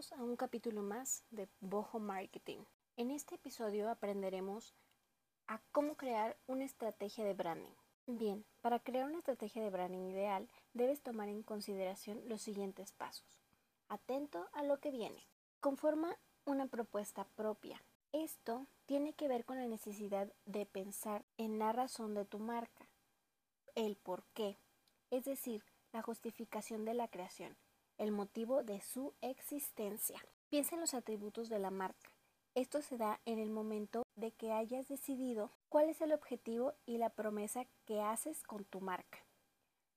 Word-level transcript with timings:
A 0.00 0.22
un 0.22 0.34
capítulo 0.34 0.80
más 0.80 1.24
de 1.30 1.46
Bojo 1.60 1.98
Marketing. 1.98 2.60
En 2.96 3.10
este 3.10 3.34
episodio 3.34 3.90
aprenderemos 3.90 4.74
a 5.46 5.60
cómo 5.72 5.94
crear 5.94 6.38
una 6.46 6.64
estrategia 6.64 7.22
de 7.22 7.34
branding. 7.34 7.74
Bien, 8.06 8.46
para 8.62 8.78
crear 8.78 9.04
una 9.04 9.18
estrategia 9.18 9.62
de 9.62 9.68
branding 9.68 10.06
ideal 10.06 10.48
debes 10.72 11.02
tomar 11.02 11.28
en 11.28 11.42
consideración 11.42 12.26
los 12.30 12.40
siguientes 12.40 12.92
pasos. 12.92 13.42
Atento 13.90 14.48
a 14.54 14.62
lo 14.62 14.80
que 14.80 14.90
viene. 14.90 15.28
Conforma 15.60 16.16
una 16.46 16.66
propuesta 16.66 17.26
propia. 17.36 17.84
Esto 18.12 18.66
tiene 18.86 19.12
que 19.12 19.28
ver 19.28 19.44
con 19.44 19.58
la 19.58 19.66
necesidad 19.66 20.32
de 20.46 20.64
pensar 20.64 21.26
en 21.36 21.58
la 21.58 21.72
razón 21.72 22.14
de 22.14 22.24
tu 22.24 22.38
marca, 22.38 22.88
el 23.74 23.96
por 23.96 24.24
qué, 24.32 24.56
es 25.10 25.26
decir, 25.26 25.62
la 25.92 26.00
justificación 26.00 26.86
de 26.86 26.94
la 26.94 27.08
creación 27.08 27.54
el 28.00 28.12
motivo 28.12 28.64
de 28.64 28.80
su 28.80 29.12
existencia. 29.20 30.18
Piensa 30.48 30.74
en 30.74 30.80
los 30.80 30.94
atributos 30.94 31.50
de 31.50 31.58
la 31.58 31.70
marca. 31.70 32.10
Esto 32.54 32.80
se 32.80 32.96
da 32.96 33.20
en 33.26 33.38
el 33.38 33.50
momento 33.50 34.04
de 34.16 34.32
que 34.32 34.52
hayas 34.52 34.88
decidido 34.88 35.50
cuál 35.68 35.90
es 35.90 36.00
el 36.00 36.14
objetivo 36.14 36.72
y 36.86 36.96
la 36.96 37.10
promesa 37.10 37.66
que 37.84 38.00
haces 38.00 38.42
con 38.42 38.64
tu 38.64 38.80
marca. 38.80 39.18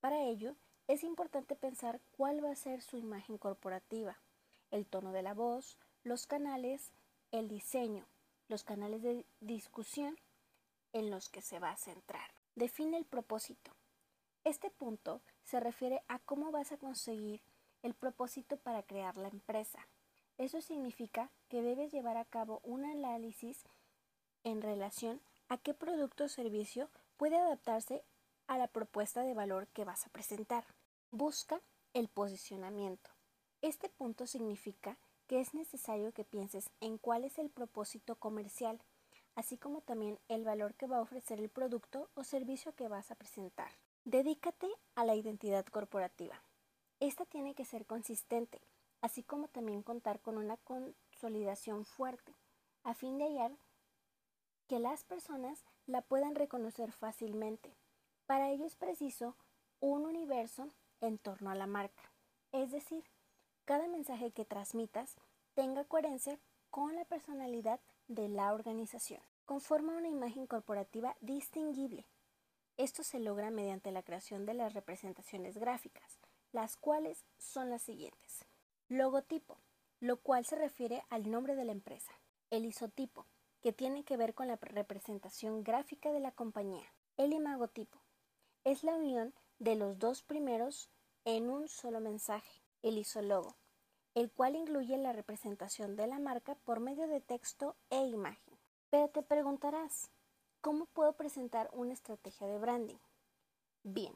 Para 0.00 0.20
ello, 0.24 0.56
es 0.88 1.04
importante 1.04 1.54
pensar 1.54 2.00
cuál 2.16 2.44
va 2.44 2.50
a 2.50 2.56
ser 2.56 2.82
su 2.82 2.96
imagen 2.96 3.38
corporativa, 3.38 4.18
el 4.72 4.86
tono 4.86 5.12
de 5.12 5.22
la 5.22 5.32
voz, 5.32 5.78
los 6.02 6.26
canales, 6.26 6.92
el 7.30 7.46
diseño, 7.46 8.08
los 8.48 8.64
canales 8.64 9.02
de 9.02 9.24
discusión 9.38 10.18
en 10.92 11.10
los 11.10 11.28
que 11.28 11.42
se 11.42 11.60
va 11.60 11.70
a 11.70 11.76
centrar. 11.76 12.34
Define 12.56 12.96
el 12.96 13.04
propósito. 13.04 13.70
Este 14.42 14.68
punto 14.68 15.22
se 15.44 15.60
refiere 15.60 16.02
a 16.08 16.18
cómo 16.18 16.50
vas 16.50 16.72
a 16.72 16.76
conseguir 16.76 17.40
el 17.84 17.94
propósito 17.94 18.56
para 18.56 18.82
crear 18.82 19.16
la 19.18 19.28
empresa. 19.28 19.86
Eso 20.38 20.60
significa 20.60 21.30
que 21.48 21.62
debes 21.62 21.92
llevar 21.92 22.16
a 22.16 22.24
cabo 22.24 22.60
un 22.64 22.84
análisis 22.84 23.62
en 24.42 24.62
relación 24.62 25.20
a 25.48 25.58
qué 25.58 25.74
producto 25.74 26.24
o 26.24 26.28
servicio 26.28 26.88
puede 27.18 27.36
adaptarse 27.36 28.02
a 28.46 28.58
la 28.58 28.68
propuesta 28.68 29.22
de 29.22 29.34
valor 29.34 29.68
que 29.68 29.84
vas 29.84 30.06
a 30.06 30.10
presentar. 30.10 30.64
Busca 31.10 31.60
el 31.92 32.08
posicionamiento. 32.08 33.10
Este 33.60 33.90
punto 33.90 34.26
significa 34.26 34.96
que 35.26 35.40
es 35.40 35.54
necesario 35.54 36.12
que 36.12 36.24
pienses 36.24 36.70
en 36.80 36.98
cuál 36.98 37.24
es 37.24 37.38
el 37.38 37.50
propósito 37.50 38.16
comercial, 38.16 38.80
así 39.34 39.58
como 39.58 39.82
también 39.82 40.18
el 40.28 40.44
valor 40.44 40.74
que 40.74 40.86
va 40.86 40.96
a 40.98 41.02
ofrecer 41.02 41.38
el 41.38 41.50
producto 41.50 42.10
o 42.14 42.24
servicio 42.24 42.74
que 42.74 42.88
vas 42.88 43.10
a 43.10 43.14
presentar. 43.14 43.70
Dedícate 44.04 44.68
a 44.94 45.04
la 45.04 45.14
identidad 45.14 45.66
corporativa. 45.66 46.42
Esta 47.04 47.26
tiene 47.26 47.54
que 47.54 47.66
ser 47.66 47.84
consistente, 47.84 48.62
así 49.02 49.22
como 49.22 49.48
también 49.48 49.82
contar 49.82 50.20
con 50.20 50.38
una 50.38 50.56
consolidación 50.56 51.84
fuerte, 51.84 52.34
a 52.82 52.94
fin 52.94 53.18
de 53.18 53.24
hallar 53.24 53.52
que 54.68 54.78
las 54.78 55.04
personas 55.04 55.66
la 55.84 56.00
puedan 56.00 56.34
reconocer 56.34 56.92
fácilmente. 56.92 57.74
Para 58.24 58.48
ello 58.48 58.64
es 58.64 58.74
preciso 58.74 59.36
un 59.80 60.06
universo 60.06 60.70
en 61.02 61.18
torno 61.18 61.50
a 61.50 61.54
la 61.54 61.66
marca, 61.66 62.10
es 62.52 62.70
decir, 62.70 63.04
cada 63.66 63.86
mensaje 63.86 64.30
que 64.30 64.46
transmitas 64.46 65.16
tenga 65.52 65.84
coherencia 65.84 66.40
con 66.70 66.96
la 66.96 67.04
personalidad 67.04 67.80
de 68.08 68.30
la 68.30 68.54
organización. 68.54 69.20
Conforma 69.44 69.94
una 69.94 70.08
imagen 70.08 70.46
corporativa 70.46 71.18
distinguible. 71.20 72.06
Esto 72.78 73.02
se 73.02 73.20
logra 73.20 73.50
mediante 73.50 73.92
la 73.92 74.02
creación 74.02 74.46
de 74.46 74.54
las 74.54 74.72
representaciones 74.72 75.58
gráficas, 75.58 76.18
las 76.54 76.76
cuales 76.76 77.24
son 77.36 77.68
las 77.68 77.82
siguientes. 77.82 78.46
Logotipo, 78.88 79.58
lo 79.98 80.18
cual 80.18 80.44
se 80.44 80.54
refiere 80.54 81.02
al 81.10 81.28
nombre 81.28 81.56
de 81.56 81.64
la 81.64 81.72
empresa. 81.72 82.12
El 82.50 82.64
isotipo, 82.64 83.26
que 83.60 83.72
tiene 83.72 84.04
que 84.04 84.16
ver 84.16 84.34
con 84.34 84.46
la 84.46 84.56
representación 84.56 85.64
gráfica 85.64 86.12
de 86.12 86.20
la 86.20 86.30
compañía. 86.30 86.86
El 87.16 87.32
imagotipo, 87.32 87.98
es 88.62 88.84
la 88.84 88.94
unión 88.94 89.34
de 89.58 89.74
los 89.74 89.98
dos 89.98 90.22
primeros 90.22 90.90
en 91.24 91.50
un 91.50 91.66
solo 91.66 92.00
mensaje. 92.00 92.62
El 92.82 92.98
isologo, 92.98 93.56
el 94.14 94.30
cual 94.30 94.54
incluye 94.54 94.96
la 94.96 95.12
representación 95.12 95.96
de 95.96 96.06
la 96.06 96.20
marca 96.20 96.54
por 96.54 96.78
medio 96.78 97.08
de 97.08 97.20
texto 97.20 97.74
e 97.90 98.00
imagen. 98.06 98.58
Pero 98.90 99.08
te 99.08 99.22
preguntarás, 99.22 100.10
¿cómo 100.60 100.86
puedo 100.86 101.14
presentar 101.14 101.68
una 101.72 101.94
estrategia 101.94 102.46
de 102.46 102.58
branding? 102.58 102.98
Bien, 103.82 104.14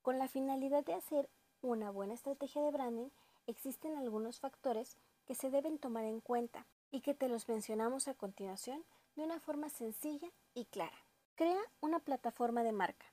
con 0.00 0.18
la 0.18 0.28
finalidad 0.28 0.82
de 0.82 0.94
hacer 0.94 1.28
una 1.64 1.90
buena 1.90 2.12
estrategia 2.12 2.62
de 2.62 2.70
branding, 2.70 3.08
existen 3.46 3.96
algunos 3.96 4.38
factores 4.38 4.98
que 5.24 5.34
se 5.34 5.48
deben 5.48 5.78
tomar 5.78 6.04
en 6.04 6.20
cuenta 6.20 6.66
y 6.90 7.00
que 7.00 7.14
te 7.14 7.26
los 7.26 7.48
mencionamos 7.48 8.06
a 8.06 8.14
continuación 8.14 8.84
de 9.16 9.22
una 9.22 9.40
forma 9.40 9.70
sencilla 9.70 10.28
y 10.52 10.66
clara. 10.66 10.96
Crea 11.36 11.60
una 11.80 12.00
plataforma 12.00 12.62
de 12.62 12.72
marca. 12.72 13.06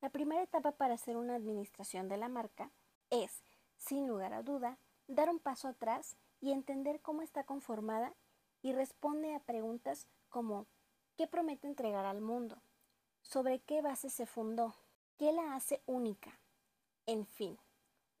La 0.00 0.10
primera 0.10 0.42
etapa 0.42 0.72
para 0.72 0.94
hacer 0.94 1.16
una 1.16 1.36
administración 1.36 2.08
de 2.08 2.16
la 2.16 2.28
marca 2.28 2.72
es, 3.10 3.44
sin 3.76 4.08
lugar 4.08 4.32
a 4.32 4.42
duda, 4.42 4.78
dar 5.06 5.30
un 5.30 5.38
paso 5.38 5.68
atrás 5.68 6.16
y 6.40 6.50
entender 6.50 7.00
cómo 7.00 7.22
está 7.22 7.44
conformada 7.44 8.12
y 8.62 8.72
responde 8.72 9.34
a 9.34 9.40
preguntas 9.40 10.08
como 10.28 10.66
¿qué 11.16 11.28
promete 11.28 11.68
entregar 11.68 12.04
al 12.04 12.20
mundo? 12.20 12.60
¿Sobre 13.20 13.60
qué 13.60 13.80
base 13.80 14.10
se 14.10 14.26
fundó? 14.26 14.74
¿Qué 15.18 15.30
la 15.30 15.54
hace 15.54 15.82
única? 15.86 16.40
En 17.06 17.26
fin, 17.26 17.58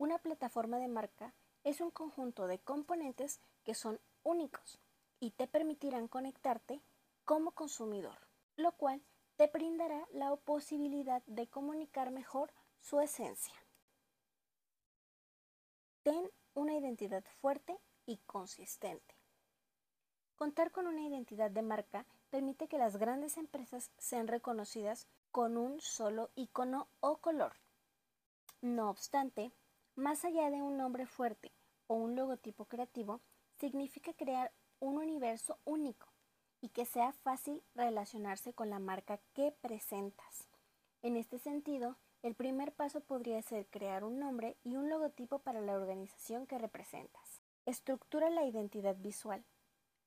una 0.02 0.18
plataforma 0.18 0.78
de 0.78 0.88
marca 0.88 1.32
es 1.62 1.80
un 1.80 1.92
conjunto 1.92 2.48
de 2.48 2.58
componentes 2.58 3.40
que 3.62 3.72
son 3.72 4.00
únicos 4.24 4.80
y 5.20 5.30
te 5.30 5.46
permitirán 5.46 6.08
conectarte 6.08 6.82
como 7.24 7.52
consumidor, 7.52 8.18
lo 8.56 8.72
cual 8.72 9.00
te 9.36 9.46
brindará 9.46 10.08
la 10.12 10.34
posibilidad 10.34 11.22
de 11.26 11.46
comunicar 11.46 12.10
mejor 12.10 12.52
su 12.80 13.00
esencia. 13.00 13.54
Ten 16.02 16.28
una 16.54 16.74
identidad 16.74 17.22
fuerte 17.40 17.78
y 18.04 18.16
consistente. 18.26 19.14
Contar 20.34 20.72
con 20.72 20.88
una 20.88 21.02
identidad 21.02 21.52
de 21.52 21.62
marca 21.62 22.06
permite 22.28 22.66
que 22.66 22.76
las 22.76 22.96
grandes 22.96 23.36
empresas 23.36 23.92
sean 23.98 24.26
reconocidas 24.26 25.06
con 25.30 25.56
un 25.56 25.80
solo 25.80 26.30
icono 26.34 26.88
o 26.98 27.18
color. 27.18 27.52
No 28.62 28.90
obstante, 28.90 29.52
más 29.94 30.24
allá 30.24 30.50
de 30.50 30.62
un 30.62 30.76
nombre 30.76 31.06
fuerte 31.06 31.52
o 31.86 31.94
un 31.94 32.16
logotipo 32.16 32.64
creativo, 32.64 33.20
significa 33.58 34.12
crear 34.14 34.52
un 34.80 34.98
universo 34.98 35.58
único 35.64 36.08
y 36.60 36.70
que 36.70 36.86
sea 36.86 37.12
fácil 37.12 37.62
relacionarse 37.74 38.54
con 38.54 38.70
la 38.70 38.78
marca 38.78 39.20
que 39.34 39.52
presentas. 39.60 40.48
En 41.02 41.16
este 41.16 41.38
sentido, 41.38 41.96
el 42.22 42.34
primer 42.34 42.72
paso 42.72 43.00
podría 43.00 43.42
ser 43.42 43.66
crear 43.66 44.04
un 44.04 44.20
nombre 44.20 44.56
y 44.62 44.76
un 44.76 44.88
logotipo 44.88 45.40
para 45.40 45.60
la 45.60 45.74
organización 45.74 46.46
que 46.46 46.58
representas. 46.58 47.42
Estructura 47.66 48.30
la 48.30 48.44
identidad 48.44 48.96
visual. 48.96 49.44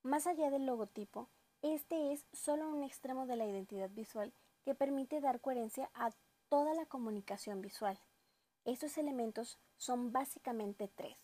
Más 0.01 0.25
allá 0.25 0.49
del 0.49 0.65
logotipo, 0.65 1.29
este 1.61 2.13
es 2.13 2.25
solo 2.31 2.69
un 2.69 2.83
extremo 2.83 3.25
de 3.25 3.35
la 3.35 3.45
identidad 3.45 3.89
visual 3.89 4.33
que 4.63 4.75
permite 4.75 5.19
dar 5.19 5.41
coherencia 5.41 5.89
a 5.93 6.11
toda 6.47 6.73
la 6.73 6.85
comunicación 6.85 7.61
visual. 7.61 7.99
Estos 8.65 8.97
elementos 8.97 9.59
son 9.77 10.11
básicamente 10.11 10.87
tres, 10.87 11.17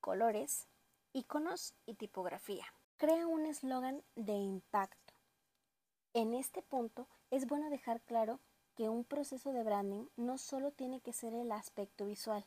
colores, 0.00 0.66
iconos 1.12 1.72
y 1.86 1.94
tipografía. 1.94 2.64
Crea 2.96 3.28
un 3.28 3.46
eslogan 3.46 4.02
de 4.16 4.32
impacto. 4.32 5.14
En 6.14 6.34
este 6.34 6.62
punto 6.62 7.06
es 7.30 7.46
bueno 7.46 7.70
dejar 7.70 8.00
claro 8.00 8.40
que 8.74 8.88
un 8.88 9.04
proceso 9.04 9.52
de 9.52 9.62
branding 9.62 10.06
no 10.16 10.36
solo 10.36 10.72
tiene 10.72 11.00
que 11.00 11.12
ser 11.12 11.32
el 11.32 11.52
aspecto 11.52 12.06
visual, 12.06 12.44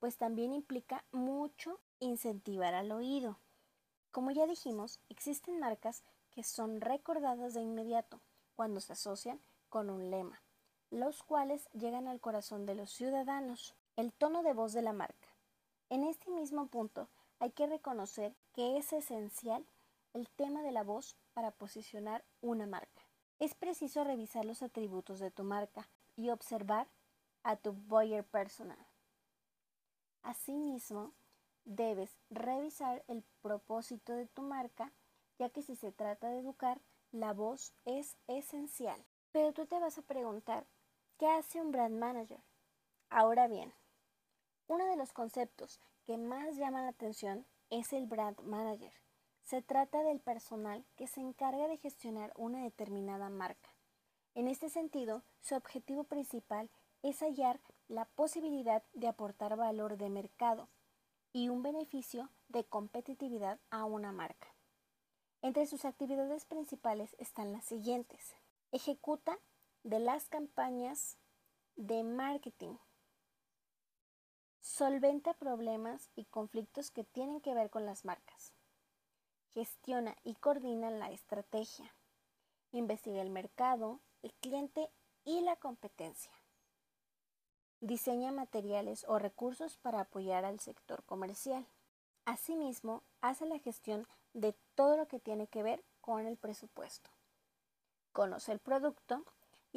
pues 0.00 0.18
también 0.18 0.52
implica 0.52 1.02
mucho 1.10 1.80
incentivar 1.98 2.74
al 2.74 2.92
oído. 2.92 3.38
Como 4.10 4.32
ya 4.32 4.46
dijimos, 4.46 5.00
existen 5.08 5.60
marcas 5.60 6.04
que 6.30 6.42
son 6.42 6.82
recordadas 6.82 7.54
de 7.54 7.62
inmediato 7.62 8.20
cuando 8.54 8.80
se 8.80 8.92
asocian 8.92 9.40
con 9.70 9.88
un 9.88 10.10
lema, 10.10 10.42
los 10.90 11.22
cuales 11.22 11.68
llegan 11.72 12.08
al 12.08 12.20
corazón 12.20 12.66
de 12.66 12.74
los 12.74 12.90
ciudadanos. 12.90 13.74
El 13.96 14.12
tono 14.12 14.42
de 14.42 14.52
voz 14.52 14.72
de 14.72 14.82
la 14.82 14.92
marca. 14.92 15.28
En 15.90 16.04
este 16.04 16.30
mismo 16.30 16.66
punto 16.66 17.08
hay 17.40 17.50
que 17.50 17.66
reconocer 17.66 18.34
que 18.54 18.76
es 18.76 18.92
esencial 18.92 19.64
el 20.14 20.28
tema 20.28 20.62
de 20.62 20.72
la 20.72 20.82
voz 20.82 21.16
para 21.34 21.50
posicionar 21.50 22.24
una 22.40 22.66
marca. 22.66 23.02
Es 23.38 23.54
preciso 23.54 24.04
revisar 24.04 24.44
los 24.44 24.62
atributos 24.62 25.20
de 25.20 25.30
tu 25.30 25.44
marca 25.44 25.88
y 26.16 26.30
observar 26.30 26.88
a 27.44 27.56
tu 27.56 27.72
buyer 27.72 28.24
personal. 28.24 28.78
Asimismo, 30.22 31.12
debes 31.64 32.16
revisar 32.30 33.04
el 33.08 33.22
propósito 33.42 34.12
de 34.14 34.26
tu 34.26 34.42
marca, 34.42 34.92
ya 35.38 35.48
que 35.50 35.62
si 35.62 35.76
se 35.76 35.92
trata 35.92 36.28
de 36.28 36.40
educar, 36.40 36.80
la 37.12 37.32
voz 37.32 37.72
es 37.84 38.16
esencial. 38.26 39.04
Pero 39.32 39.52
tú 39.52 39.66
te 39.66 39.78
vas 39.78 39.98
a 39.98 40.02
preguntar, 40.02 40.66
¿qué 41.18 41.26
hace 41.26 41.60
un 41.60 41.72
brand 41.72 41.98
manager? 41.98 42.40
Ahora 43.10 43.48
bien, 43.48 43.74
uno 44.68 44.86
de 44.86 44.96
los 44.96 45.12
conceptos 45.12 45.80
que 46.04 46.16
más 46.16 46.56
llama 46.56 46.82
la 46.82 46.88
atención 46.88 47.44
es 47.70 47.92
el 47.92 48.06
brand 48.06 48.40
manager. 48.42 48.92
Se 49.42 49.60
trata 49.60 50.02
del 50.04 50.20
personal 50.20 50.84
que 50.96 51.08
se 51.08 51.20
encarga 51.20 51.66
de 51.66 51.76
gestionar 51.76 52.32
una 52.36 52.62
determinada 52.62 53.30
marca. 53.30 53.70
En 54.34 54.46
este 54.46 54.68
sentido, 54.68 55.24
su 55.40 55.56
objetivo 55.56 56.04
principal 56.04 56.70
es 57.02 57.18
hallar 57.20 57.60
la 57.88 58.04
posibilidad 58.04 58.84
de 58.92 59.08
aportar 59.08 59.56
valor 59.56 59.96
de 59.96 60.10
mercado 60.10 60.68
y 61.32 61.48
un 61.48 61.62
beneficio 61.62 62.30
de 62.48 62.64
competitividad 62.64 63.58
a 63.70 63.84
una 63.84 64.12
marca. 64.12 64.54
Entre 65.42 65.66
sus 65.66 65.84
actividades 65.84 66.44
principales 66.44 67.16
están 67.18 67.52
las 67.52 67.64
siguientes. 67.64 68.34
Ejecuta 68.70 69.38
de 69.82 69.98
las 70.00 70.28
campañas 70.28 71.16
de 71.76 72.02
marketing. 72.02 72.76
Solventa 74.60 75.34
problemas 75.34 76.10
y 76.14 76.24
conflictos 76.26 76.90
que 76.90 77.04
tienen 77.04 77.40
que 77.40 77.54
ver 77.54 77.70
con 77.70 77.86
las 77.86 78.04
marcas. 78.04 78.52
Gestiona 79.50 80.16
y 80.24 80.34
coordina 80.34 80.90
la 80.90 81.10
estrategia. 81.10 81.94
Investiga 82.72 83.22
el 83.22 83.30
mercado, 83.30 84.00
el 84.22 84.34
cliente 84.34 84.90
y 85.24 85.40
la 85.40 85.56
competencia. 85.56 86.32
Diseña 87.80 88.32
materiales 88.32 89.04
o 89.08 89.18
recursos 89.18 89.76
para 89.76 90.00
apoyar 90.00 90.44
al 90.44 90.60
sector 90.60 91.04
comercial. 91.04 91.66
Asimismo, 92.24 93.04
hace 93.20 93.46
la 93.46 93.58
gestión 93.58 94.06
de 94.34 94.54
todo 94.74 94.96
lo 94.96 95.06
que 95.06 95.20
tiene 95.20 95.46
que 95.46 95.62
ver 95.62 95.84
con 96.00 96.26
el 96.26 96.36
presupuesto. 96.36 97.10
Conoce 98.12 98.52
el 98.52 98.58
producto 98.58 99.24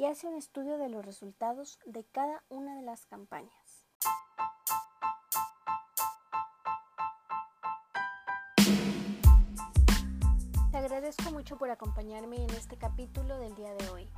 y 0.02 0.06
hace 0.06 0.26
un 0.26 0.34
estudio 0.34 0.78
de 0.78 0.88
los 0.88 1.06
resultados 1.06 1.78
de 1.86 2.02
cada 2.02 2.42
una 2.48 2.74
de 2.74 2.82
las 2.82 3.06
campañas. 3.06 3.86
Te 10.72 10.76
agradezco 10.76 11.30
mucho 11.30 11.56
por 11.56 11.70
acompañarme 11.70 12.34
en 12.42 12.50
este 12.50 12.76
capítulo 12.76 13.38
del 13.38 13.54
día 13.54 13.72
de 13.74 13.90
hoy. 13.90 14.10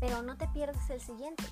Pero 0.00 0.20
no 0.20 0.36
te 0.36 0.46
pierdas 0.48 0.90
el 0.90 1.00
siguiente 1.00 1.44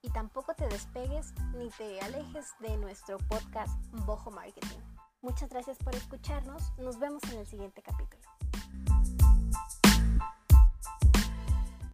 y 0.00 0.10
tampoco 0.10 0.54
te 0.54 0.68
despegues 0.68 1.34
ni 1.56 1.70
te 1.70 2.00
alejes 2.02 2.52
de 2.60 2.76
nuestro 2.76 3.18
podcast 3.28 3.84
Bojo 4.06 4.30
Marketing. 4.30 4.78
Muchas 5.22 5.50
gracias 5.50 5.76
por 5.78 5.92
escucharnos. 5.96 6.72
Nos 6.78 7.00
vemos 7.00 7.24
en 7.32 7.40
el 7.40 7.46
siguiente 7.48 7.82
capítulo. 7.82 8.21